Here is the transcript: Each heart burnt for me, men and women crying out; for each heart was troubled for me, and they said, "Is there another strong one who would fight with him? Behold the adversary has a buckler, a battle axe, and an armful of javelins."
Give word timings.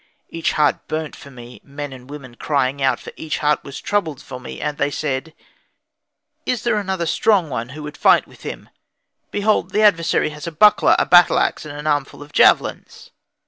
Each 0.31 0.53
heart 0.53 0.87
burnt 0.87 1.15
for 1.15 1.29
me, 1.29 1.61
men 1.63 1.93
and 1.93 2.09
women 2.09 2.33
crying 2.33 2.81
out; 2.81 2.99
for 2.99 3.13
each 3.17 3.37
heart 3.37 3.63
was 3.63 3.79
troubled 3.79 4.19
for 4.19 4.39
me, 4.39 4.59
and 4.59 4.79
they 4.79 4.89
said, 4.89 5.35
"Is 6.43 6.63
there 6.63 6.77
another 6.77 7.05
strong 7.05 7.51
one 7.51 7.69
who 7.69 7.83
would 7.83 7.97
fight 7.97 8.27
with 8.27 8.41
him? 8.41 8.69
Behold 9.29 9.69
the 9.69 9.83
adversary 9.83 10.31
has 10.31 10.47
a 10.47 10.51
buckler, 10.51 10.95
a 10.97 11.05
battle 11.05 11.37
axe, 11.37 11.65
and 11.65 11.77
an 11.77 11.85
armful 11.85 12.23
of 12.23 12.33
javelins." 12.33 13.11